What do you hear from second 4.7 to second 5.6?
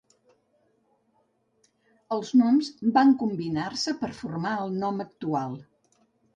nom actual.